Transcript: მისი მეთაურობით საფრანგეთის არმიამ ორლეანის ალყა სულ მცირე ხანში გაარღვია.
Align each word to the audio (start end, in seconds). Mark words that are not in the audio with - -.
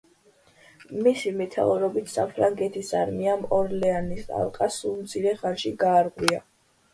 მისი 1.07 1.33
მეთაურობით 1.41 2.09
საფრანგეთის 2.13 2.89
არმიამ 3.01 3.45
ორლეანის 3.59 4.25
ალყა 4.39 4.71
სულ 4.79 4.97
მცირე 5.05 5.37
ხანში 5.43 5.75
გაარღვია. 5.87 6.43